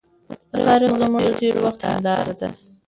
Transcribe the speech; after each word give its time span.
تاريخ 0.65 0.91
زموږ 1.01 1.23
د 1.27 1.29
تېر 1.39 1.55
وخت 1.65 1.81
هنداره 1.89 2.33
ده. 2.39 2.49